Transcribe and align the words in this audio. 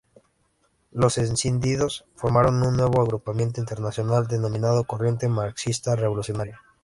Los 0.91 1.19
escindidos 1.19 2.05
formaron 2.15 2.63
un 2.63 2.75
nuevo 2.75 3.03
agrupamiento 3.03 3.59
internacional 3.59 4.25
denominado 4.27 4.83
Corriente 4.85 5.27
Marxista 5.29 5.95
Revolucionaria. 5.95 6.59